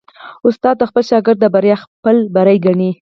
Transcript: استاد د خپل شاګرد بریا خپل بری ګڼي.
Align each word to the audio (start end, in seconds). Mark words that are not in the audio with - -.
استاد 0.47 0.75
د 0.79 0.83
خپل 0.89 1.03
شاګرد 1.09 1.41
بریا 1.53 1.75
خپل 1.83 2.15
بری 2.35 2.57
ګڼي. 2.65 2.91